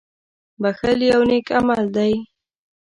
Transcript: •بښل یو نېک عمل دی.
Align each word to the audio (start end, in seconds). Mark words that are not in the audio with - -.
•بښل 0.61 0.99
یو 1.11 1.21
نېک 1.29 1.47
عمل 1.57 1.83
دی. 1.95 2.13